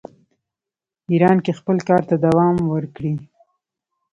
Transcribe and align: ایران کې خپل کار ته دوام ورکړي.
ایران 1.11 1.37
کې 1.45 1.51
خپل 1.59 1.77
کار 1.87 2.01
ته 2.09 2.15
دوام 2.25 2.55
ورکړي. 2.73 3.13